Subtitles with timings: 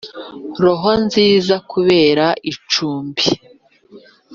[0.63, 3.23] roho nziza nkubere icumbi